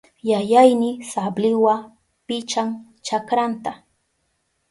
Yayayni 0.29 0.89
sabliwa 1.11 1.75
pichan 2.25 2.69
chakranta. 3.05 3.71